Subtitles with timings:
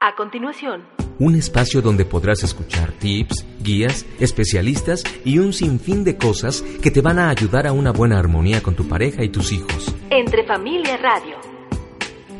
[0.00, 0.84] A continuación,
[1.18, 7.00] Un espacio donde podrás escuchar tips, guías, especialistas y un sinfín de cosas que te
[7.00, 9.94] van a ayudar a una buena armonía con tu pareja y tus hijos.
[10.10, 11.36] Entre Familia Radio.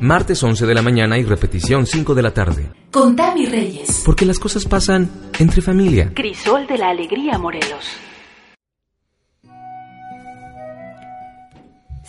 [0.01, 2.71] Martes 11 de la mañana y repetición 5 de la tarde.
[2.91, 4.03] Con Tami Reyes.
[4.05, 6.13] Porque las cosas pasan entre familia.
[6.15, 7.97] Crisol de la Alegría Morelos.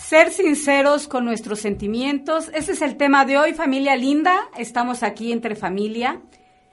[0.08, 4.48] Ser sinceros con nuestros sentimientos, ese es el tema de hoy, familia linda.
[4.56, 6.22] Estamos aquí entre familia.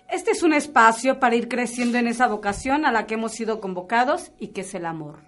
[0.09, 3.59] Este es un espacio para ir creciendo en esa vocación a la que hemos sido
[3.59, 5.19] convocados y que es el amor.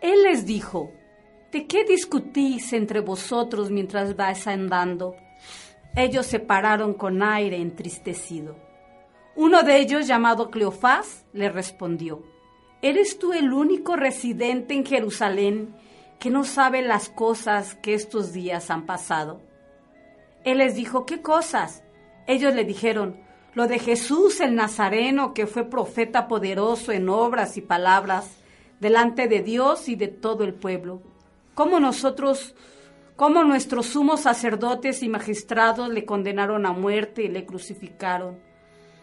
[0.00, 0.92] Él les dijo,
[1.50, 5.16] ¿de qué discutís entre vosotros mientras vais andando?
[5.96, 8.56] Ellos se pararon con aire entristecido.
[9.34, 12.22] Uno de ellos, llamado Cleofás, le respondió,
[12.82, 15.74] ¿eres tú el único residente en Jerusalén
[16.18, 19.40] que no sabe las cosas que estos días han pasado?
[20.44, 21.82] Él les dijo, ¿qué cosas?
[22.26, 23.20] Ellos le dijeron,
[23.54, 28.38] lo de Jesús el Nazareno, que fue profeta poderoso en obras y palabras
[28.80, 31.02] delante de Dios y de todo el pueblo.
[31.54, 32.54] Cómo nosotros,
[33.16, 38.38] cómo nuestros sumos sacerdotes y magistrados le condenaron a muerte y le crucificaron.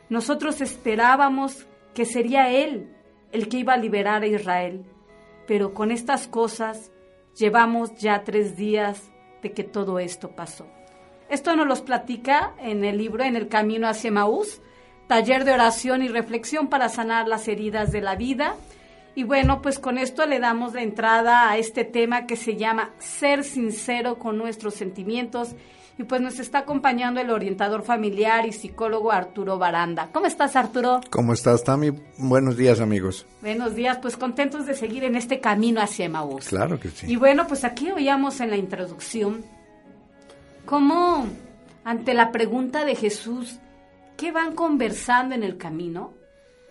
[0.10, 2.96] Nosotros esperábamos que sería Él
[3.32, 4.86] el que iba a liberar a Israel,
[5.48, 6.92] pero con estas cosas
[7.36, 10.68] llevamos ya tres días de que todo esto pasó.
[11.30, 14.62] Esto nos los platica en el libro En el Camino hacia Maús,
[15.08, 18.56] taller de oración y reflexión para sanar las heridas de la vida.
[19.16, 22.92] Y bueno, pues con esto le damos la entrada a este tema que se llama
[23.00, 25.56] Ser sincero con nuestros sentimientos.
[25.98, 30.10] Y pues nos está acompañando el orientador familiar y psicólogo Arturo Baranda.
[30.12, 31.00] ¿Cómo estás, Arturo?
[31.10, 31.94] ¿Cómo estás, Tami?
[32.18, 33.26] Buenos días, amigos.
[33.42, 36.50] Buenos días, pues contentos de seguir en este camino hacia Maús.
[36.50, 37.10] Claro que sí.
[37.10, 39.46] Y bueno, pues aquí oíamos en la introducción
[40.66, 41.28] cómo
[41.84, 43.60] ante la pregunta de Jesús,
[44.18, 46.14] ¿qué van conversando en el camino?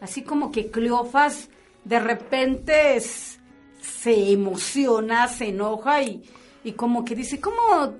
[0.00, 1.49] Así como que Cleofas
[1.84, 6.22] de repente se emociona, se enoja y,
[6.65, 7.94] y como que dice, ¿cómo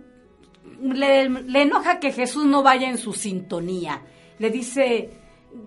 [0.81, 4.03] le, le enoja que Jesús no vaya en su sintonía?
[4.39, 5.11] Le dice,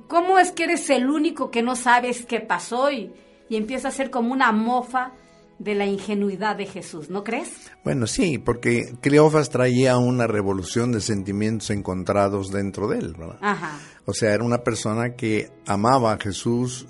[0.07, 2.91] ¿cómo es que eres el único que no sabes qué pasó?
[2.91, 3.13] Y,
[3.49, 5.13] y empieza a ser como una mofa
[5.59, 7.49] de la ingenuidad de Jesús, ¿no crees?
[7.83, 13.37] Bueno, sí, porque Cleofas traía una revolución de sentimientos encontrados dentro de él, ¿verdad?
[13.41, 13.79] Ajá.
[14.05, 16.87] O sea, era una persona que amaba a Jesús,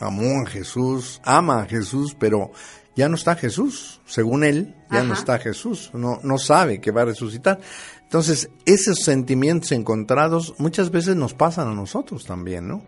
[0.00, 2.50] amó a Jesús, ama a Jesús, pero
[2.96, 4.00] ya no está Jesús.
[4.04, 5.90] Según él, ya no está Jesús.
[5.94, 7.60] No, no sabe que va a resucitar.
[8.02, 12.82] Entonces, esos sentimientos encontrados muchas veces nos pasan a nosotros también, ¿no?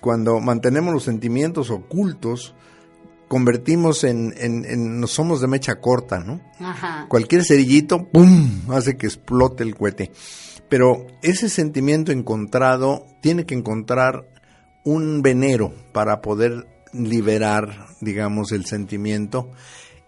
[0.00, 2.54] Cuando mantenemos los sentimientos ocultos,
[3.32, 6.42] convertimos en, en, en- nos somos de mecha corta, ¿no?
[6.60, 7.06] Ajá.
[7.08, 10.12] Cualquier cerillito, ¡pum!, hace que explote el cohete.
[10.68, 14.28] Pero ese sentimiento encontrado tiene que encontrar
[14.84, 19.50] un venero para poder liberar, digamos, el sentimiento.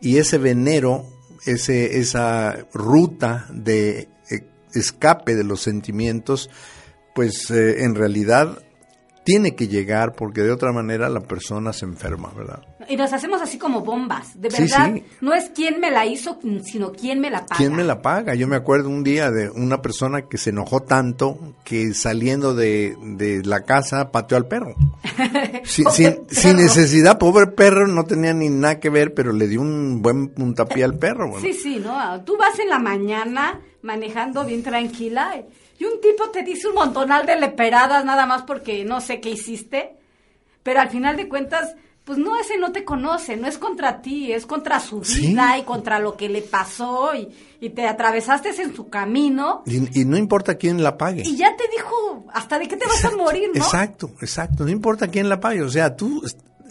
[0.03, 1.07] Y ese venero,
[1.47, 6.51] ese, esa ruta de eh, escape de los sentimientos,
[7.15, 8.59] pues eh, en realidad
[9.25, 12.63] tiene que llegar porque de otra manera la persona se enferma, ¿verdad?
[12.89, 14.39] Y nos hacemos así como bombas.
[14.39, 15.03] De verdad, sí.
[15.23, 17.57] no es quién me la hizo, sino quién me la paga.
[17.57, 18.35] ¿Quién me la paga?
[18.35, 22.95] Yo me acuerdo un día de una persona que se enojó tanto que saliendo de,
[23.03, 24.75] de la casa pateó al perro.
[25.65, 26.25] Sin, Pobre sin- perro.
[26.29, 30.29] sin necesidad, pobre perro, no tenía ni nada que ver, pero le dio un buen
[30.29, 31.31] puntapié al perro.
[31.31, 31.41] bueno.
[31.47, 32.23] Sí, sí, ¿no?
[32.25, 35.35] Tú vas en la mañana manejando bien tranquila
[35.79, 39.31] y un tipo te dice un montonal de leperadas nada más porque no sé qué
[39.31, 39.97] hiciste,
[40.63, 41.75] pero al final de cuentas,
[42.05, 45.29] pues no, ese no te conoce, no es contra ti, es contra su Sí.
[45.29, 47.29] vida y contra lo que le pasó y,
[47.61, 51.23] y te atravesaste en su camino Y, y no importa quién la pague.
[51.25, 53.63] y ya te dijo hasta de qué te vas a morir, ¿no?
[53.63, 54.65] Exacto, exacto.
[54.65, 55.63] No importa quién la pague.
[55.63, 56.23] O sea, tú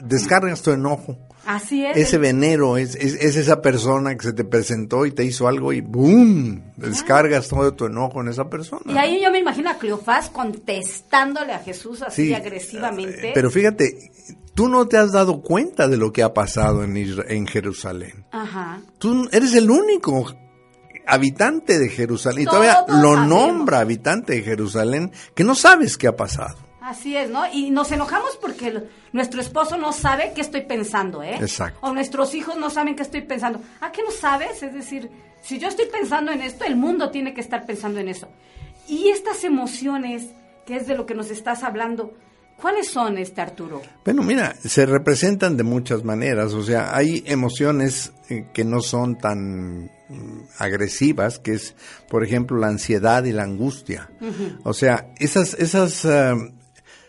[0.03, 1.17] descargas tu enojo.
[1.45, 1.97] Así es.
[1.97, 5.73] Ese venero es, es, es esa persona que se te presentó y te hizo algo
[5.73, 6.71] y ¡boom!
[6.77, 8.81] Descargas todo tu enojo en esa persona.
[8.93, 13.29] Y ahí yo me imagino a Cleofás contestándole a Jesús así Sí, agresivamente.
[13.29, 14.11] eh, Pero fíjate,
[14.53, 18.25] tú no te has dado cuenta de lo que ha pasado en, Jerusalén.
[18.31, 18.79] Ajá.
[18.97, 20.33] Tú eres el único
[21.05, 23.27] habitante de Jerusalén y Todos todavía lo sabemos.
[23.27, 26.55] nombra habitante de Jerusalén que no sabes qué ha pasado.
[26.83, 27.43] Así es, ¿no?
[27.51, 31.37] Y nos enojamos porque el- nuestro esposo no sabe qué estoy pensando, ¿eh?
[31.39, 31.79] Exacto.
[31.81, 33.61] O nuestros hijos no saben qué estoy pensando.
[33.79, 34.61] ¿Ah, qué no sabes?
[34.63, 35.09] Es decir,
[35.41, 38.27] si yo estoy pensando en esto, el mundo tiene que estar pensando en eso.
[38.87, 40.25] Y estas emociones,
[40.65, 42.13] que es de lo que nos estás hablando,
[42.61, 43.81] ¿cuáles son, este Arturo?
[44.03, 49.17] Bueno, mira, se representan de muchas maneras, o sea, hay emociones eh, que no son
[49.17, 51.75] tan mm, agresivas, que es,
[52.09, 54.09] por ejemplo, la ansiedad y la angustia.
[54.65, 56.33] O sea, esas, esas eh,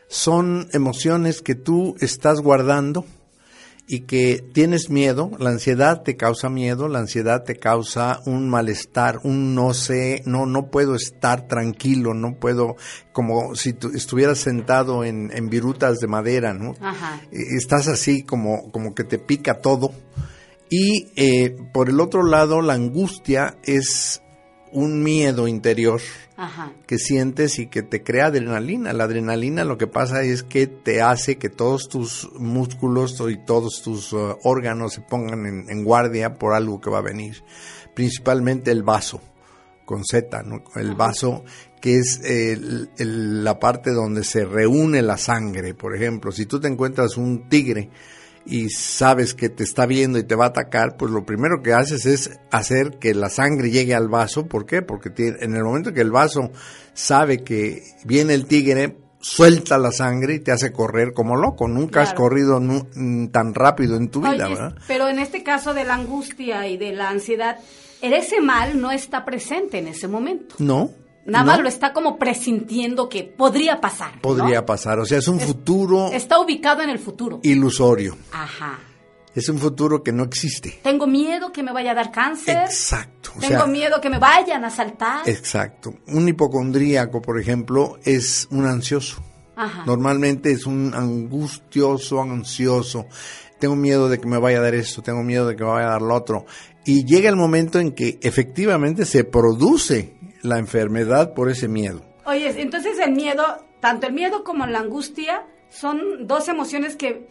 [0.08, 3.04] son emociones que tú estás guardando
[3.86, 9.20] y que tienes miedo, la ansiedad te causa miedo, la ansiedad te causa un malestar,
[9.24, 12.76] un no sé, no, no puedo estar tranquilo, no puedo,
[13.12, 16.74] como si tú estuvieras sentado en, en virutas de madera, ¿no?
[16.80, 17.20] Ajá.
[17.30, 19.92] Eh, Estás así como, como que te pica todo.
[20.70, 24.22] Y eh, por el otro lado, la angustia es
[24.74, 26.00] un miedo interior
[26.36, 26.72] Ajá.
[26.86, 28.92] que sientes y que te crea adrenalina.
[28.92, 33.80] La adrenalina lo que pasa es que te hace que todos tus músculos y todos
[33.82, 37.42] tus uh, órganos se pongan en, en guardia por algo que va a venir.
[37.94, 39.20] Principalmente el vaso,
[39.84, 40.64] con Z, ¿no?
[40.74, 41.44] El vaso
[41.80, 45.74] que es el- el- la parte donde se reúne la sangre.
[45.74, 47.90] Por ejemplo, si tú te encuentras un tigre
[48.46, 51.72] y sabes que te está viendo y te va a atacar, pues lo primero que
[51.72, 54.46] haces es hacer que la sangre llegue al vaso.
[54.46, 54.82] ¿Por qué?
[54.82, 56.50] Porque tiene- en el momento que el vaso
[56.92, 61.66] sabe que viene el tigre, suelta la sangre y te hace correr como loco.
[61.68, 62.60] Nunca has corrido
[63.32, 64.74] tan rápido en tu vida, Oye, ¿verdad?
[64.86, 67.56] pero en este caso de la angustia y de la ansiedad,
[68.02, 70.56] ese mal no está presente en ese momento.
[70.58, 70.90] No.
[71.26, 74.16] Nada no más lo está como presintiendo que podría pasar.
[74.16, 74.20] ¿no?
[74.22, 74.98] Podría pasar.
[74.98, 77.40] O sea, es un futuro Está ubicado en el futuro.
[77.42, 78.16] ilusorio.
[78.32, 78.78] Ajá.
[79.34, 80.78] Es un futuro que no existe.
[80.82, 82.56] Tengo miedo que me vaya a dar cáncer.
[82.58, 83.30] Exacto.
[83.36, 85.28] O Tengo sea, miedo que me vayan a asaltar.
[85.28, 85.94] Exacto.
[86.06, 89.22] Un hipocondríaco, por ejemplo, es un ansioso.
[89.56, 89.84] Ajá.
[89.86, 93.06] Normalmente es un angustioso, ansioso.
[93.58, 95.86] Tengo miedo de que me vaya a dar esto, tengo miedo de que me vaya
[95.88, 96.46] a dar lo otro.
[96.84, 102.02] Y llega el momento en que efectivamente se produce la enfermedad por ese miedo.
[102.26, 103.42] Oye, entonces el miedo,
[103.80, 107.28] tanto el miedo como la angustia, son dos emociones que,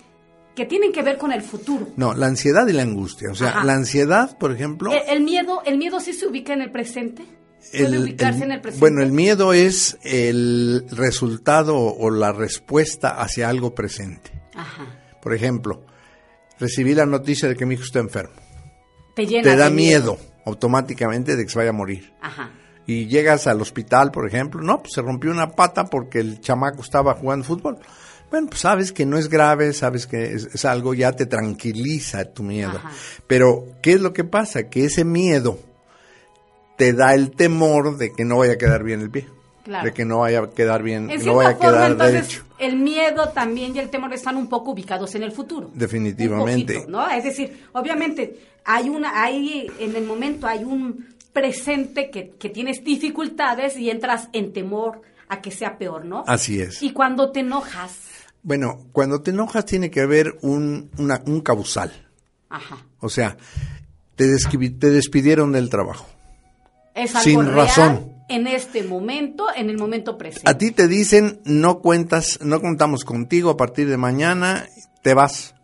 [0.55, 1.87] que tienen que ver con el futuro.
[1.95, 3.31] No, la ansiedad y la angustia.
[3.31, 3.63] O sea, Ajá.
[3.63, 4.91] la ansiedad, por ejemplo.
[4.91, 7.23] El, el miedo, el miedo sí se ubica en el presente.
[7.71, 8.79] Puede el- ubicarse el- en el presente.
[8.81, 14.31] Bueno, el miedo es el resultado o la respuesta hacia algo presente.
[14.53, 14.99] Ajá.
[15.21, 15.85] Por ejemplo,
[16.59, 18.35] recibí la noticia de que mi hijo está enfermo.
[19.15, 22.13] Te llena Te da de miedo automáticamente de que se vaya a morir.
[22.21, 22.51] Ajá.
[22.85, 26.81] Y llegas al hospital, por ejemplo, no, pues se rompió una pata porque el chamaco
[26.81, 27.77] estaba jugando fútbol.
[28.29, 32.25] Bueno, pues sabes que no es grave, sabes que es, es algo, ya te tranquiliza
[32.25, 32.77] tu miedo.
[32.77, 32.91] Ajá.
[33.27, 34.69] Pero, ¿qué es lo que pasa?
[34.69, 35.59] Que ese miedo
[36.77, 39.27] te da el temor de que no vaya a quedar bien el pie.
[39.63, 39.85] Claro.
[39.85, 42.43] De que no vaya a quedar bien, En no vaya a forma, quedar entonces, derecho.
[42.59, 45.71] el miedo también y el temor están un poco ubicados en el futuro.
[45.73, 46.73] Definitivamente.
[46.73, 47.09] Un poquito, ¿no?
[47.09, 52.83] Es decir, obviamente, hay una, hay, en el momento hay un presente que, que tienes
[52.83, 56.23] dificultades y entras en temor a que sea peor, ¿no?
[56.27, 56.81] Así es.
[56.83, 57.97] Y cuando te enojas,
[58.43, 61.91] Bueno, cuando te enojas tiene que haber un, una- un causal.
[62.49, 63.37] ajá, O sea,
[64.15, 64.25] te,
[64.79, 66.05] te despidieron del trabajo.
[66.93, 68.13] es algo Sin real razón.
[68.29, 70.47] en este momento, en el momento presente.
[70.49, 74.67] A ti te dicen, no cuentas, no contamos contigo a partir de mañana,
[75.01, 75.55] te vas.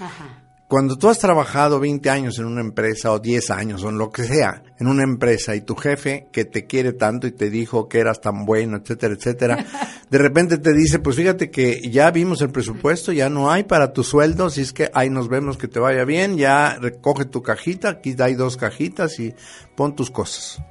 [0.00, 0.41] Ajá.
[0.72, 4.08] Cuando tú has trabajado 20 años en una empresa o 10 años o en lo
[4.08, 7.90] que sea, en una empresa y tu jefe que te quiere tanto y te dijo
[7.90, 9.66] que eras tan bueno, etcétera, etcétera,
[10.10, 13.92] de repente te dice, pues fíjate que ya vimos el presupuesto, ya no hay para
[13.92, 17.42] tu sueldo, si es que ahí nos vemos que te vaya bien, ya recoge tu
[17.42, 19.34] cajita, aquí hay dos cajitas y
[19.76, 20.62] pon tus cosas.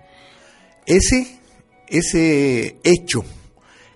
[0.87, 1.39] Ese,
[1.87, 3.23] ese hecho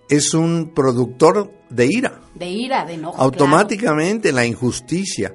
[0.08, 3.20] es un productor de ira De ira, de enojo.
[3.20, 5.34] automáticamente la injusticia.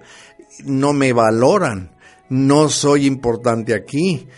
[0.65, 1.93] No me valoran,
[2.29, 4.29] no soy importante aquí,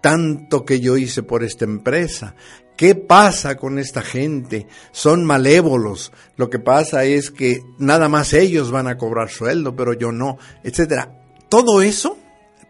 [0.00, 2.34] tanto que yo hice por esta empresa.
[2.76, 4.68] ¿Qué pasa con esta gente?
[4.92, 6.12] Son malévolos.
[6.36, 10.38] Lo que pasa es que nada más ellos van a cobrar sueldo, pero yo no,
[10.62, 11.12] etcétera.
[11.48, 12.16] Todo eso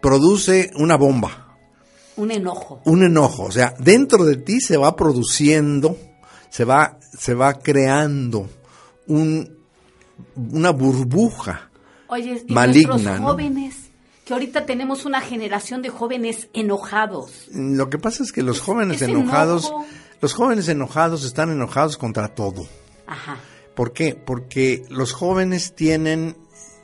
[0.01, 1.59] produce una bomba.
[2.17, 2.81] Un enojo.
[2.85, 5.97] un enojo, o sea, dentro de ti se va produciendo,
[6.49, 8.49] se va, se va creando
[9.07, 9.57] un
[10.35, 11.68] una burbuja
[12.09, 12.95] Oye, y maligna.
[12.95, 13.27] nuestros ¿no?
[13.27, 13.77] jóvenes,
[14.25, 17.49] que ahorita tenemos una generación de jóvenes enojados.
[17.53, 19.87] Lo que pasa es que los jóvenes enojados, enojo.
[20.21, 22.67] los jóvenes enojados están enojados contra todo.
[23.07, 23.39] Ajá.
[23.75, 24.15] ¿Por qué?
[24.15, 26.37] Porque los jóvenes tienen,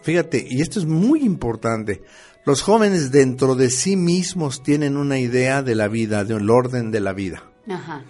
[0.02, 2.02] fíjate, y esto es muy importante,
[2.46, 7.00] los jóvenes dentro de sí mismos tienen una idea de la vida, del orden de
[7.00, 7.42] la vida.
[7.68, 8.04] Ajá.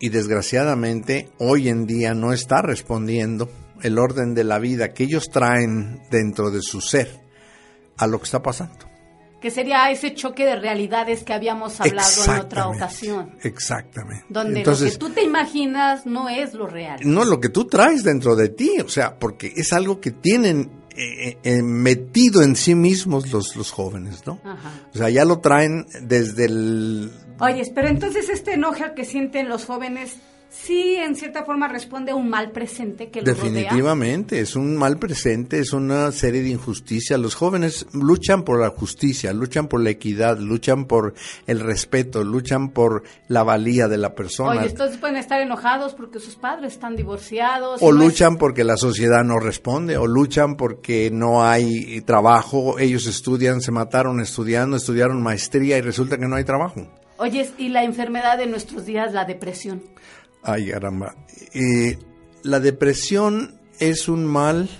[0.00, 3.50] Y desgraciadamente hoy en día no está respondiendo
[3.82, 7.20] el orden de la vida que ellos traen dentro de su ser
[7.96, 8.86] a lo que está pasando.
[9.40, 13.36] Que sería ese choque de realidades que habíamos hablado en otra ocasión.
[13.42, 14.24] Exactamente.
[14.28, 16.98] Donde Entonces, lo que tú te imaginas no es lo real.
[17.04, 20.70] no lo que tú traes dentro de ti, o sea, porque es algo que tienen
[20.96, 24.40] eh, eh, metido en sí mismos los, los jóvenes, ¿no?
[24.42, 24.72] Ajá.
[24.92, 27.12] O sea, ya lo traen desde el...
[27.38, 30.16] Oye, pero entonces este enojo que sienten los jóvenes
[30.50, 33.34] sí en cierta forma responde a un mal presente que rodea.
[33.34, 37.18] Definitivamente, es un mal presente, es una serie de injusticias.
[37.20, 41.14] Los jóvenes luchan por la justicia, luchan por la equidad, luchan por
[41.46, 44.60] el respeto, luchan por la valía de la persona.
[44.60, 47.80] Oye, entonces pueden estar enojados porque sus padres están divorciados.
[47.82, 53.06] O es- luchan porque la sociedad no responde, o luchan porque no hay trabajo, ellos
[53.06, 56.86] estudian, se mataron estudiando, estudiaron maestría y resulta que no hay trabajo.
[57.20, 59.82] Oye, y la enfermedad de nuestros días, la depresión.
[60.48, 61.14] Ay, caramba.
[61.52, 61.98] Eh,
[62.42, 64.70] la depresión es un mal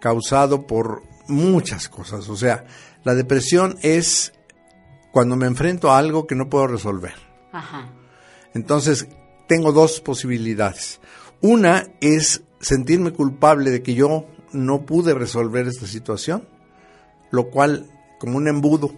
[0.00, 2.28] causado por muchas cosas.
[2.28, 2.64] O sea,
[3.04, 4.32] la depresión es
[5.12, 7.14] cuando me enfrento a algo que no puedo resolver.
[7.52, 7.92] Ajá.
[8.54, 9.06] Entonces,
[9.46, 11.00] tengo dos posibilidades.
[11.40, 16.48] Una es sentirme culpable de que yo no pude resolver esta situación,
[17.30, 18.90] lo cual, como un embudo,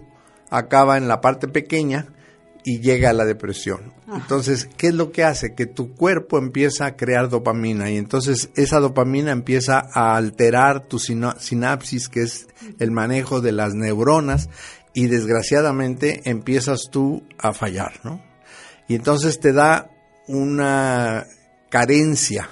[0.49, 2.07] acaba en la parte pequeña
[2.65, 3.93] y llega a la depresión.
[4.11, 5.53] Entonces, ¿qué es lo que hace?
[5.53, 10.97] Que tu cuerpo empieza a crear dopamina y entonces esa dopamina empieza a alterar tu
[10.97, 12.47] sinapsis, que es
[12.79, 14.49] el manejo de las neuronas,
[14.93, 18.23] y desgraciadamente empiezas tú a fallar, ¿no?
[18.87, 19.91] Y entonces te da
[20.27, 21.27] una
[21.69, 22.49] carencia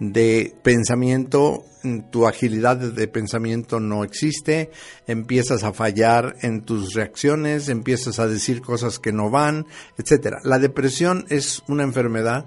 [0.00, 1.64] de pensamiento,
[2.10, 4.70] tu agilidad de pensamiento no existe,
[5.06, 9.66] empiezas a fallar en tus reacciones, empiezas a decir cosas que no van,
[9.98, 10.38] etcétera.
[10.42, 12.46] La depresión es una enfermedad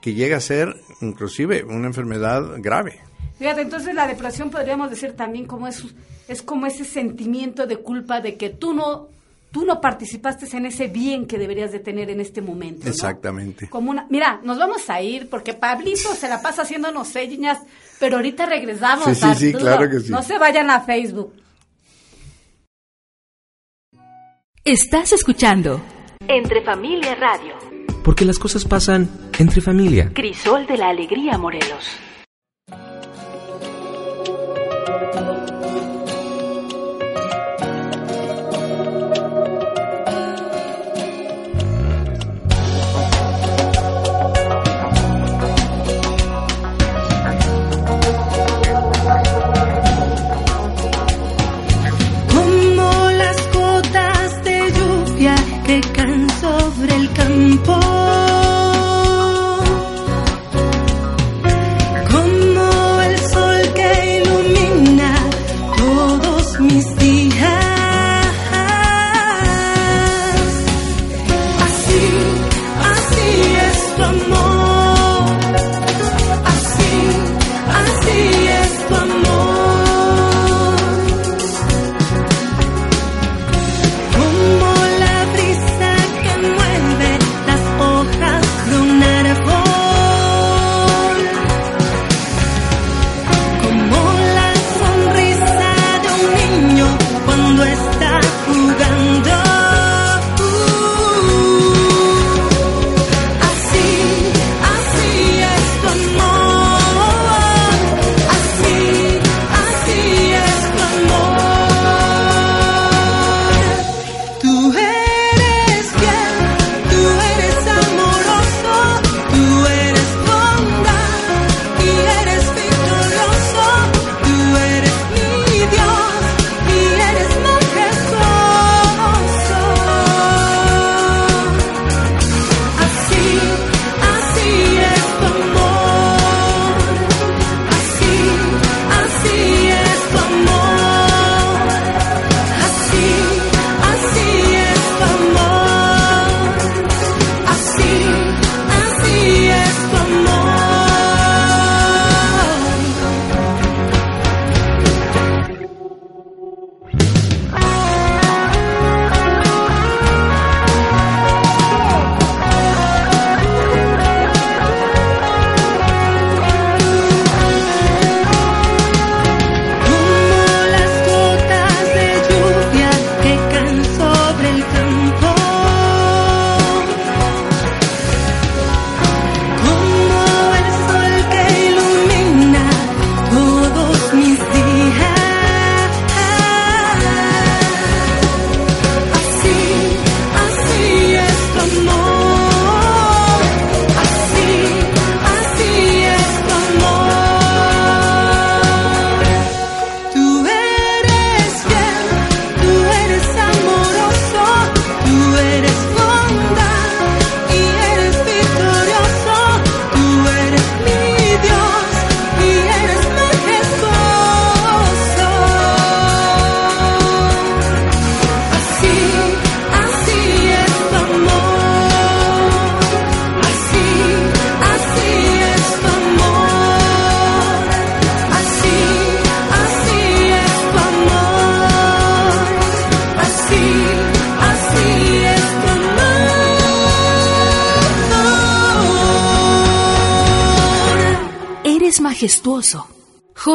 [0.00, 3.00] que llega a ser inclusive una enfermedad grave.
[3.38, 5.84] Fíjate, entonces la depresión podríamos decir también como es,
[6.28, 9.08] es como ese sentimiento de culpa de que tú no,
[9.54, 12.86] tú no participaste en ese bien que deberías de tener en este momento.
[12.86, 12.90] ¿no?
[12.90, 13.68] Exactamente.
[13.68, 17.60] Como una, mira, nos vamos a ir porque Pablito se la pasa haciéndonos señas,
[18.00, 19.04] pero ahorita regresamos.
[19.04, 20.10] Sí, sí, sí, claro que sí.
[20.10, 21.32] No se vayan a Facebook.
[24.64, 25.80] Estás escuchando
[26.26, 27.54] Entre Familia Radio.
[28.02, 29.08] Porque las cosas pasan
[29.38, 30.10] entre familia.
[30.12, 31.96] Crisol de la Alegría Morelos.
[56.84, 57.93] Sobre el campo.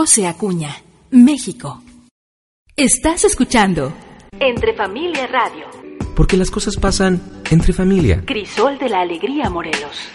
[0.10, 0.75] José Acuña,
[1.12, 1.84] México.
[2.75, 3.94] Estás escuchando
[4.39, 5.68] Entre Familia Radio.
[6.16, 8.24] Porque las cosas pasan entre familia.
[8.25, 10.10] Crisol de la Alegría Morelos.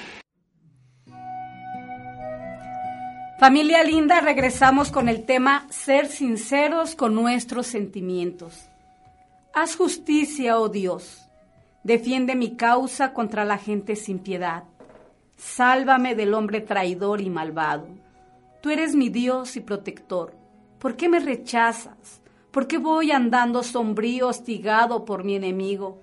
[3.38, 8.68] Familia linda, regresamos con el tema ser sinceros con nuestros sentimientos.
[9.54, 11.20] Haz justicia, oh Dios.
[11.84, 14.64] Defiende mi causa contra la gente sin piedad.
[15.36, 17.86] Sálvame del hombre traidor y malvado.
[18.64, 20.34] Tú eres mi Dios y protector.
[20.78, 22.22] ¿Por qué me rechazas?
[22.50, 26.00] ¿Por qué voy andando sombrío, hostigado por mi enemigo?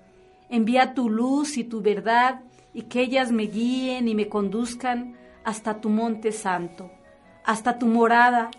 [0.48, 5.80] Envía tu luz y tu verdad y que ellas me guíen y me conduzcan hasta
[5.80, 6.88] tu monte santo,
[7.44, 8.52] hasta tu morada,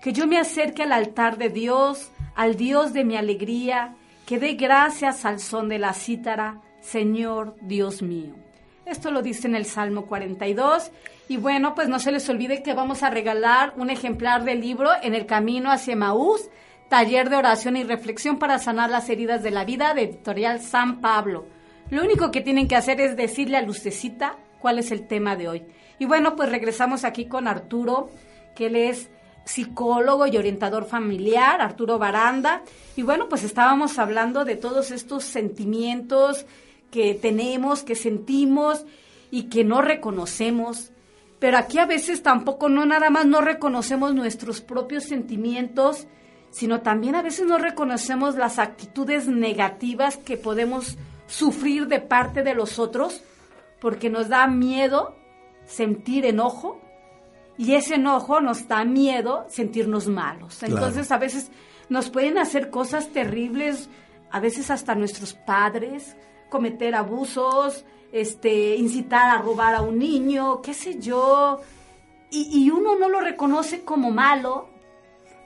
[0.00, 3.94] que yo me acerque al altar de Dios, al Dios de mi alegría,
[4.24, 8.36] que dé gracias al son de la cítara, Señor Dios mío.
[8.90, 10.90] Esto lo dice en el Salmo 42.
[11.28, 14.90] Y bueno, pues no se les olvide que vamos a regalar un ejemplar del libro
[15.00, 16.50] En el Camino hacia Maús,
[16.88, 21.00] taller de oración y reflexión para sanar las heridas de la vida de editorial San
[21.00, 21.46] Pablo.
[21.88, 25.46] Lo único que tienen que hacer es decirle a Lucecita cuál es el tema de
[25.46, 25.62] hoy.
[26.00, 28.10] Y bueno, pues regresamos aquí con Arturo,
[28.56, 29.08] que él es
[29.44, 32.62] psicólogo y orientador familiar, Arturo Baranda.
[32.96, 36.44] Y bueno, pues estábamos hablando de todos estos sentimientos
[36.90, 38.84] que tenemos, que sentimos
[39.30, 40.90] y que no reconocemos.
[41.38, 46.06] Pero aquí a veces tampoco, no nada más no reconocemos nuestros propios sentimientos,
[46.50, 52.54] sino también a veces no reconocemos las actitudes negativas que podemos sufrir de parte de
[52.54, 53.22] los otros,
[53.80, 55.16] porque nos da miedo
[55.64, 56.80] sentir enojo
[57.56, 60.62] y ese enojo nos da miedo sentirnos malos.
[60.62, 61.50] Entonces a veces
[61.88, 63.88] nos pueden hacer cosas terribles,
[64.30, 66.16] a veces hasta nuestros padres,
[66.50, 71.60] cometer abusos, este, incitar a robar a un niño, qué sé yo,
[72.30, 74.68] y, y, uno no lo reconoce como malo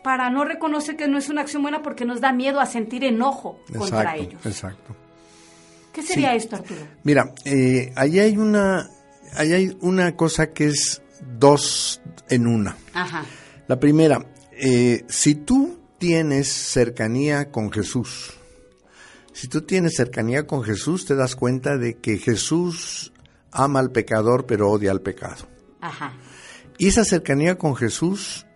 [0.02, 3.04] para no reconocer que no es una acción buena porque nos da miedo a sentir
[3.04, 4.44] enojo contra ellos.
[4.44, 4.94] Exacto.
[5.94, 6.80] ¿Qué sería esto, Arturo?
[7.04, 8.90] Mira, eh, ahí hay una,
[9.34, 11.00] ahí hay una cosa que es
[11.38, 12.76] dos en una.
[12.92, 13.24] Ajá.
[13.66, 18.34] La primera, eh, si tú tienes cercanía con Jesús,
[19.34, 23.12] si tú tienes cercanía con Jesús, te das cuenta de que Jesús
[23.50, 25.48] ama al pecador, pero odia al pecado.
[25.80, 26.12] Ajá.
[26.78, 28.46] Y esa cercanía con Jesús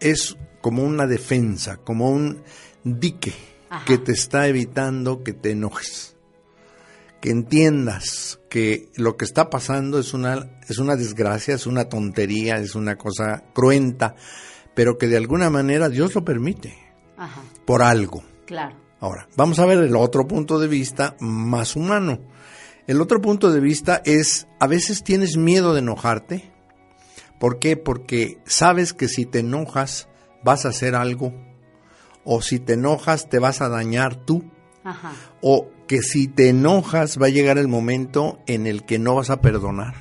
[0.00, 2.42] es como una defensa, como un
[2.82, 3.32] dique
[3.70, 3.84] Ajá.
[3.84, 6.16] que te está evitando que te enojes.
[7.20, 12.58] Que entiendas que lo que está pasando es una, es una desgracia, es una tontería,
[12.58, 14.16] es una cosa cruenta,
[14.74, 16.76] pero que de alguna manera Dios lo permite.
[17.16, 17.40] Ajá.
[17.64, 18.24] Por algo.
[18.46, 18.87] Claro.
[19.00, 22.18] Ahora, vamos a ver el otro punto de vista más humano.
[22.86, 26.50] El otro punto de vista es, a veces tienes miedo de enojarte.
[27.38, 27.76] ¿Por qué?
[27.76, 30.08] Porque sabes que si te enojas
[30.42, 31.32] vas a hacer algo.
[32.24, 34.50] O si te enojas te vas a dañar tú.
[34.84, 35.12] Ajá.
[35.42, 39.30] O que si te enojas va a llegar el momento en el que no vas
[39.30, 39.94] a perdonar.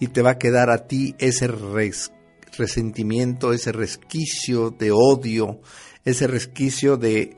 [0.00, 2.12] Y te va a quedar a ti ese res
[2.56, 5.60] resentimiento, ese resquicio de odio,
[6.04, 7.36] ese resquicio de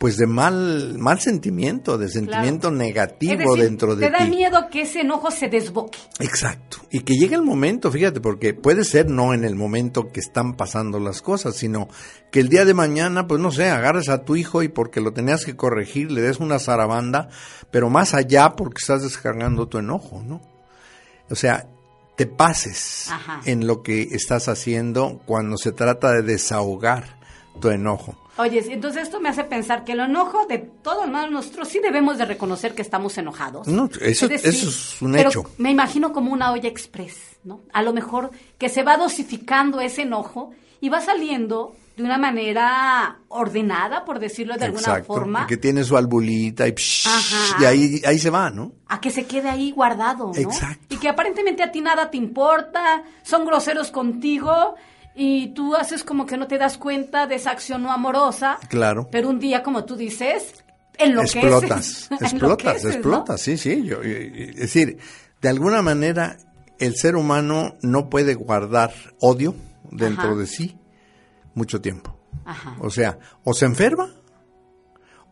[0.00, 2.76] pues de mal mal sentimiento, de sentimiento Claro.
[2.76, 4.30] negativo decir, dentro de te da ti.
[4.30, 5.98] miedo que ese enojo se desboque.
[6.20, 6.78] Exacto.
[6.90, 10.54] Y que llegue el momento, fíjate, porque puede ser no en el momento que están
[10.56, 11.86] pasando las cosas, sino
[12.32, 15.12] que el día de mañana, pues no sé, agarres a tu hijo y porque lo
[15.12, 17.28] tenías que corregir, le des una zarabanda,
[17.70, 20.40] pero más allá porque estás descargando tu enojo, ¿no?
[21.28, 21.66] O sea,
[22.16, 23.42] te pases Ajá.
[23.44, 27.18] en lo que estás haciendo cuando se trata de desahogar
[27.60, 28.16] tu enojo.
[28.40, 32.24] Oye, entonces esto me hace pensar que el enojo de todos nosotros sí debemos de
[32.24, 33.66] reconocer que estamos enojados.
[33.68, 35.44] No, eso- decir, eso es un pero hecho.
[35.58, 37.60] Me imagino como una olla express, ¿no?
[37.72, 43.18] A lo mejor que se va dosificando ese enojo y va saliendo de una manera
[43.28, 47.06] ordenada, por decirlo de alguna forma, que tiene su albulita y, psh,
[47.60, 48.72] y ahí, ahí se va, ¿no?
[48.88, 50.34] a que se quede ahí guardado, ¿no?
[50.34, 50.86] Exacto.
[50.94, 54.74] Y que aparentemente a ti nada te importa, son groseros contigo
[55.14, 58.58] y tú haces como que no te das cuenta de esa acción no amorosa.
[58.68, 59.08] Claro.
[59.10, 60.64] Pero un día, como tú dices,
[60.98, 61.42] enloqueces.
[61.44, 62.90] explotas, explotas, Enloqueces, ¿no?
[62.90, 63.82] explotas, sí, sí.
[63.84, 64.98] yo- yo- es decir,
[65.40, 66.36] de alguna manera
[66.78, 69.54] el ser humano no puede guardar odio
[69.90, 70.34] dentro Ajá.
[70.36, 70.78] de sí
[71.54, 72.16] mucho tiempo.
[72.44, 72.76] Ajá.
[72.80, 74.14] O sea, o se enferma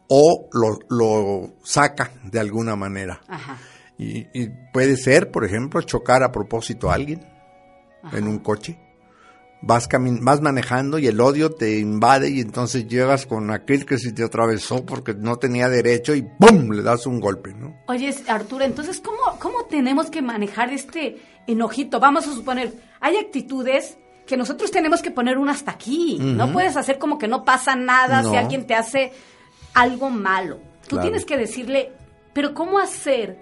[0.08, 3.20] o lo, lo saca de alguna manera.
[3.28, 3.56] Ajá.
[3.98, 7.26] Y, y puede ser, por ejemplo, chocar a propósito a alguien
[8.12, 8.78] en un coche.
[9.60, 9.88] Vas,
[10.20, 14.22] vas manejando y el odio te invade y entonces llegas con aquel que se te
[14.22, 16.70] atravesó porque no tenía derecho y ¡pum!
[16.70, 17.74] le das un golpe, ¿no?
[17.88, 21.16] Oye, Arturo, entonces, ¿cómo, ¿cómo tenemos que manejar este
[21.48, 21.98] enojito?
[21.98, 26.18] Vamos a suponer, hay actitudes que nosotros tenemos que poner un hasta aquí.
[26.20, 28.30] No puedes hacer como que no pasa nada No.
[28.30, 29.12] si alguien te hace
[29.74, 30.58] algo malo.
[30.82, 31.02] Tú Claro.
[31.02, 31.92] tienes que decirle,
[32.32, 33.38] pero ¿cómo hacer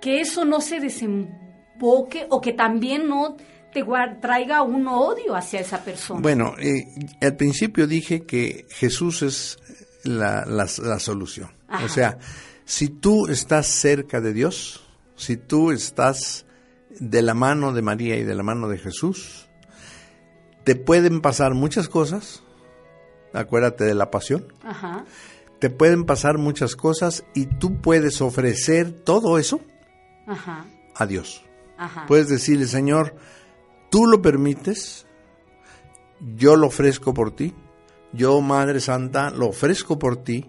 [0.00, 3.36] que eso no se desemboque o que también no
[3.72, 3.84] te
[4.20, 6.20] traiga un odio hacia esa persona?
[6.20, 6.84] Bueno, eh,
[7.20, 9.58] al principio dije que Jesús es
[10.04, 11.50] la, la- la solución.
[11.68, 11.84] Ajá.
[11.84, 12.18] O sea,
[12.64, 14.84] si tú estás cerca de Dios,
[15.16, 16.46] si tú estás
[16.98, 19.48] de la mano de María y de la mano de Jesús,
[20.64, 22.42] te pueden pasar muchas cosas.
[23.32, 24.52] Acuérdate de la pasión.
[24.62, 25.04] Ajá.
[25.60, 29.60] Te pueden pasar muchas cosas y tú puedes ofrecer todo eso
[30.26, 30.64] Ajá.
[30.96, 31.44] a Dios.
[31.76, 32.06] Ajá.
[32.06, 33.14] Puedes decirle, Señor,
[33.90, 35.06] tú lo permites,
[36.36, 37.54] yo lo ofrezco por ti,
[38.12, 40.46] yo, Madre Santa, lo ofrezco por ti,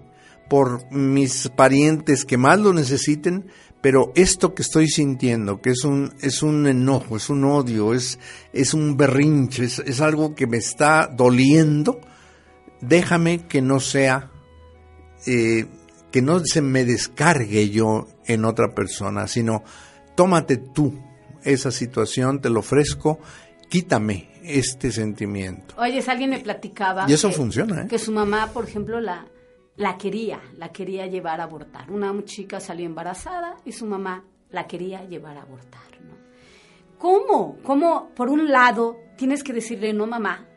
[0.50, 3.48] por mis parientes que más lo necesiten,
[3.82, 8.20] pero esto que estoy sintiendo, que es un, es un enojo, es un odio, es,
[8.54, 12.00] es un berrinche, es, algo que me está doliendo,
[12.82, 14.32] déjame que no sea,
[15.26, 15.66] eh,
[16.12, 19.64] que no se me descargue yo en otra persona, sino
[20.16, 21.11] tómate tú
[21.44, 23.20] esa situación, te lo ofrezco,
[23.70, 25.76] quítame este sentimiento.
[25.78, 27.06] Oye, alguien me platicaba.
[27.08, 27.88] Y eso que- funciona, ¿eh?
[27.88, 29.26] Que su mamá, por ejemplo, la,
[29.76, 31.90] la quería, la quería llevar a abortar.
[31.92, 36.16] Una chica salió embarazada y su mamá la quería llevar a abortar, ¿no?
[36.98, 37.58] ¿Cómo?
[37.64, 40.48] ¿Cómo, por un lado, tienes que decirle, no, mamá,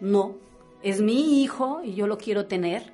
[0.00, 0.36] no,
[0.82, 2.92] es mi hijo y yo lo quiero tener?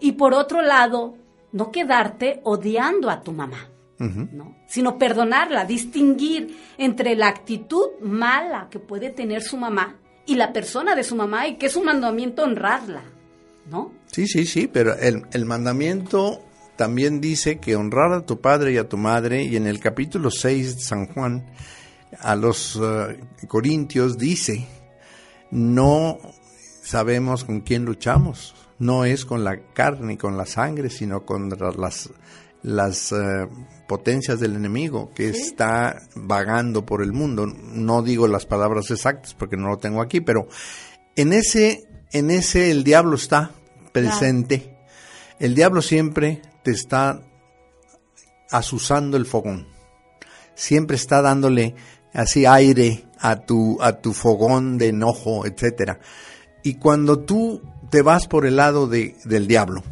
[0.00, 1.16] Y por otro lado,
[1.52, 3.68] no quedarte odiando a tu mamá.
[3.98, 4.56] ¿No?
[4.66, 10.94] sino perdonarla, distinguir entre la actitud mala que puede tener su mamá y la persona
[10.94, 13.02] de su mamá y que es un mandamiento honrarla,
[13.70, 13.92] ¿no?
[14.06, 16.42] Sí, sí, sí, pero el, el mandamiento
[16.76, 20.30] también dice que honrar a tu padre y a tu madre, y en el capítulo
[20.30, 21.46] 6 de San Juan,
[22.20, 24.66] a los eh, corintios dice,
[25.50, 26.18] no
[26.82, 31.72] sabemos con quién luchamos, no es con la carne y con la sangre, sino contra
[31.72, 32.10] las,
[32.62, 33.48] las eh,
[33.92, 37.44] potencias del enemigo que está vagando por el mundo.
[37.46, 40.48] No digo las palabras exactas porque no lo tengo aquí, pero
[41.14, 43.50] en ese, en ese el diablo está
[43.92, 44.78] presente.
[45.38, 47.20] El diablo siempre te está
[48.50, 49.68] asusando el fogón.
[50.54, 51.74] Siempre está dándole
[52.14, 56.00] así aire a tu, a tu fogón de enojo, etcétera.
[56.62, 59.82] Y cuando tú te vas por el lado de, del diablo,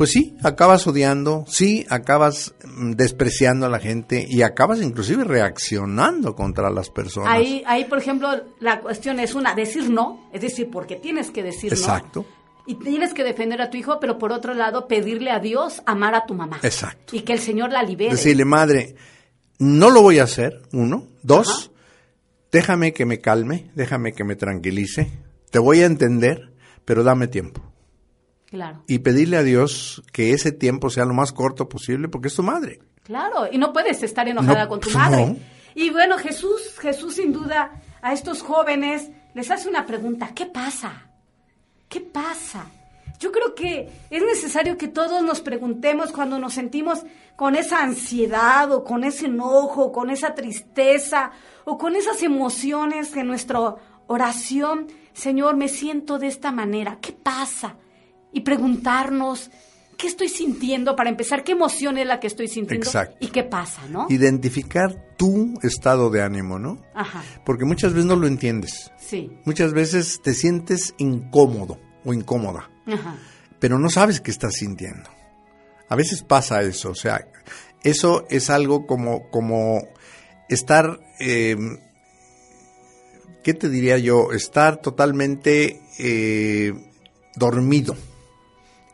[0.00, 6.34] pues sí, acabas odiando, sí, acabas mm, despreciando a la gente y acabas inclusive reaccionando
[6.34, 7.28] contra las personas.
[7.30, 11.42] Ahí, ahí, por ejemplo, la cuestión es una, decir no, es decir, porque tienes que
[11.42, 12.20] decir Exacto.
[12.20, 12.64] no.
[12.66, 16.14] Y tienes que defender a tu hijo, pero por otro lado, pedirle a Dios amar
[16.14, 16.60] a tu mamá.
[16.62, 17.14] Exacto.
[17.14, 18.12] Y que el Señor la libere.
[18.12, 18.96] Decirle, madre,
[19.58, 21.08] no lo voy a hacer, uno.
[21.22, 21.72] Dos,
[22.50, 25.10] déjame que me calme, déjame que me tranquilice.
[25.50, 26.54] Te voy a entender,
[26.86, 27.69] pero dame tiempo.
[28.50, 28.82] Claro.
[28.88, 32.42] Y pedirle a Dios que ese tiempo sea lo más corto posible, porque es tu
[32.42, 32.80] madre.
[33.04, 35.26] Claro, y no puedes estar enojada No, con tu pues madre.
[35.26, 35.36] no.
[35.74, 37.70] Y bueno, Jesús, Jesús sin duda
[38.02, 41.06] a estos jóvenes les hace una pregunta, ¿qué pasa?
[41.88, 42.66] ¿Qué pasa?
[43.20, 47.00] Yo creo que es necesario que todos nos preguntemos cuando nos sentimos
[47.36, 51.30] con esa ansiedad o con ese enojo, con esa tristeza
[51.64, 57.76] o con esas emociones en nuestra oración, Señor, me siento de esta manera, ¿qué pasa?
[58.32, 59.50] Y preguntarnos,
[59.96, 61.42] ¿qué estoy sintiendo para empezar?
[61.44, 62.86] ¿Qué emoción es la que estoy sintiendo?
[62.86, 63.16] Exacto.
[63.20, 64.06] ¿Y qué pasa, no?
[64.08, 66.80] Identificar tu estado de ánimo, ¿no?
[66.94, 68.90] Ajá, Porque muchas veces no lo entiendes.
[68.98, 72.70] sí, Muchas veces te sientes incómodo o incómoda.
[72.86, 73.16] ajá,
[73.58, 75.10] pero no sabes qué estás sintiendo.
[75.88, 77.26] A veces pasa eso, o sea,
[77.82, 79.82] eso es algo como, como
[80.48, 81.56] estar, eh,
[83.42, 84.32] ¿qué te diría yo?
[84.32, 86.72] Estar totalmente eh,
[87.36, 87.96] dormido,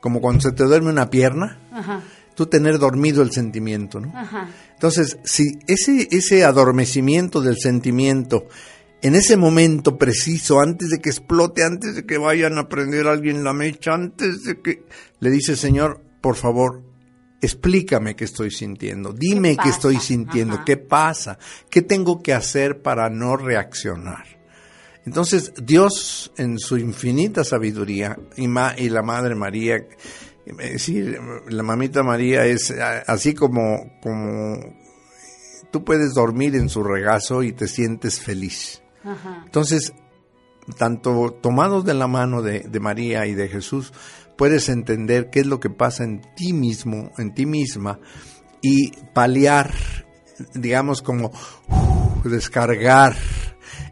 [0.01, 2.03] como cuando se te duerme una pierna, ajá,
[2.35, 4.13] tú tener dormido el sentimiento, ¿no?
[4.15, 4.49] ajá.
[4.75, 8.47] Entonces, si ese, ese adormecimiento del sentimiento,
[9.03, 13.13] en ese momento preciso, antes de que explote, antes de que vayan a prender a
[13.13, 14.85] alguien la mecha, antes de que
[15.19, 16.83] le dice, Señor, por favor,
[17.41, 20.65] explícame qué estoy sintiendo, dime qué, estoy sintiendo, Ajá.
[20.65, 21.39] qué pasa,
[21.71, 24.36] qué tengo que hacer para no reaccionar.
[25.07, 29.77] Entonces, Dios, en su infinita sabiduría, y, ma- y la Madre María,
[30.47, 32.75] es decir, la mamita María es
[33.07, 34.59] así como, como
[35.71, 38.83] tú puedes dormir en su regazo y te sientes feliz.
[39.05, 39.43] Ajá.
[39.45, 39.93] Entonces,
[40.77, 43.93] tanto tomados de la mano de, de María y de Jesús,
[44.37, 48.01] puedes entender qué es lo que pasa en ti mismo, en ti misma,
[48.61, 49.73] y paliar,
[50.55, 51.31] digamos, como
[51.69, 53.15] uf, descargar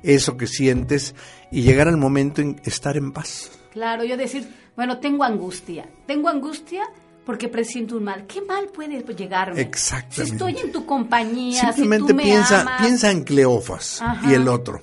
[0.04, 1.14] eso que sientes
[1.50, 3.50] y llegar al momento en estar en paz.
[3.72, 5.88] Claro, yo decir, bueno, tengo angustia.
[6.06, 6.84] Tengo angustia
[7.24, 8.26] porque presiento un mal.
[8.26, 9.60] ¿Qué mal puede llegarme?
[9.60, 10.24] Exactamente.
[10.26, 12.80] Si estoy en tu compañía, Simplemente si tú me piensa, amas.
[12.82, 14.30] piensa en Cleofas Ajá.
[14.30, 14.82] y el otro,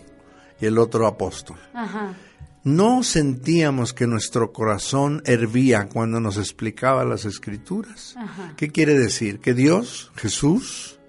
[0.60, 1.58] y el otro apóstol.
[1.74, 2.14] Ajá.
[2.64, 8.16] No sentíamos que nuestro corazón hervía cuando nos explicaba las escrituras.
[8.18, 8.54] Ajá.
[8.56, 9.40] ¿Qué quiere decir?
[9.40, 11.00] Que Dios, Jesús,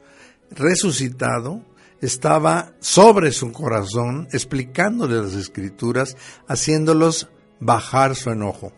[0.50, 1.60] resucitado,
[2.02, 6.16] estaba sobre su corazón explicándole las escrituras,
[6.48, 7.28] haciéndolos
[7.60, 8.72] bajar su enojo.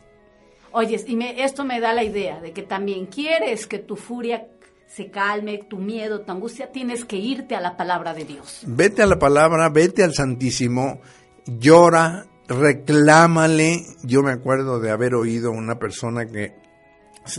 [0.73, 4.47] Oyes, y me- esto me da la idea de que también quieres que tu furia
[4.87, 8.61] se calme, tu miedo, tu angustia, tienes que irte a la palabra de Dios.
[8.67, 11.01] Vete a la palabra, vete al Santísimo,
[11.47, 13.85] llora, reclámale.
[14.03, 16.55] Yo me acuerdo de haber oído una persona que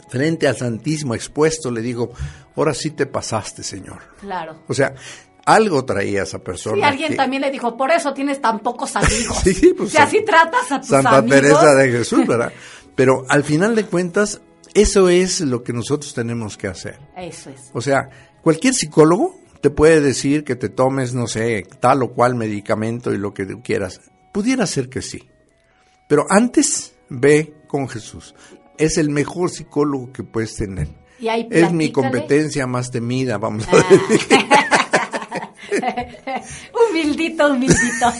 [0.09, 2.09] frente al Santísimo expuesto le dijo,
[2.55, 3.99] ahora sí te pasaste, Señor.
[4.19, 4.57] Claro.
[4.67, 4.95] O sea,
[5.45, 6.77] algo traía esa persona.
[6.77, 9.37] Sí, alguien que- también le dijo, por eso tienes tan pocos amigos.
[9.43, 11.39] Sí, pues, si así tratas a tus Santa amigos.
[11.41, 12.51] Teresa de Jesús, ¿verdad?
[12.95, 14.41] Pero al final de cuentas,
[14.73, 16.99] eso es lo que nosotros tenemos que hacer.
[17.17, 17.69] Eso es.
[17.73, 18.09] O sea,
[18.41, 23.17] cualquier psicólogo te puede decir que te tomes, no sé, tal o cual medicamento y
[23.17, 24.01] lo que tú quieras.
[24.33, 25.27] Pudiera ser que sí.
[26.07, 28.35] Pero antes, ve con Jesús.
[28.77, 30.87] Es el mejor psicólogo que puedes tener.
[31.19, 33.85] Y ahí Es mi competencia más temida, vamos a Ah.
[34.09, 34.27] decir.
[36.89, 38.05] humildito, humildito.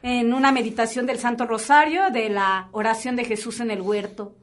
[0.03, 4.37] en una meditación del Santo Rosario de la oración de Jesús en el huerto.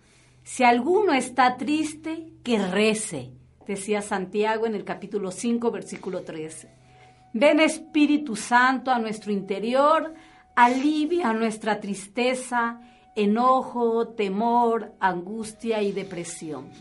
[0.44, 3.30] Si alguno está triste, que rece,
[3.68, 6.72] decía Santiago en el capítulo 5, versículo 13.
[7.34, 10.16] Ven Espíritu Santo a nuestro interior,
[10.56, 12.82] alivia nuestra tristeza,
[13.16, 16.72] enojo, temor, angustia y depresión.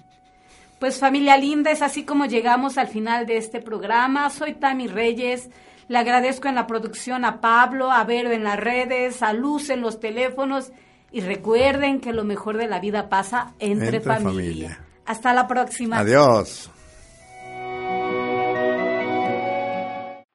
[0.83, 4.29] Pues familia linda, es así como llegamos al final de este programa.
[4.31, 5.49] Soy Tami Reyes.
[5.87, 9.81] Le agradezco en la producción a Pablo, a Vero en las redes, a Luz en
[9.81, 10.73] los teléfonos.
[11.13, 14.33] Y recuerden que lo mejor de la vida pasa entre, Entre familia.
[14.33, 14.79] familia.
[15.07, 16.01] Hasta la próxima.
[16.01, 16.69] Adiós.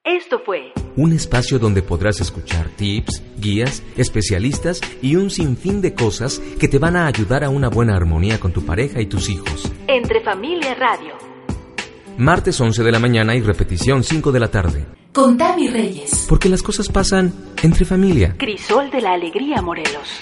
[0.02, 6.42] Esto fue Un espacio donde podrás escuchar tips, guías, especialistas y un sinfín de cosas
[6.58, 9.70] que te van a ayudar a una buena armonía con tu pareja y tus hijos.
[9.86, 11.14] Entre Familia Radio.
[12.16, 14.86] Martes 11 de la mañana y repetición 5 de la tarde.
[15.12, 16.26] Con Tami Reyes.
[16.28, 17.32] Porque las cosas pasan
[17.62, 18.34] entre familia.
[18.36, 20.20] Crisol de la Alegría Morelos.